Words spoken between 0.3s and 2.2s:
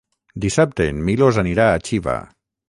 Dissabte en Milos anirà a Xiva.